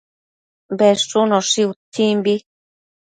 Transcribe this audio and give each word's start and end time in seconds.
Bedshunoshi 0.79 1.67
utsimbi 1.73 2.35